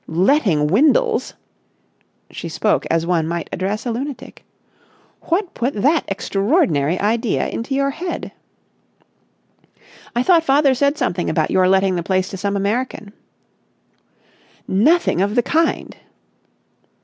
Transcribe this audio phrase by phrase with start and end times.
[0.07, 1.35] "Letting Windles!"
[2.31, 4.43] She spoke as one might address a lunatic.
[5.29, 8.31] "What put that extraordinary idea into your head?"
[10.15, 13.13] "I thought father said something about your letting the place to some American."
[14.67, 15.95] "Nothing of the kind!"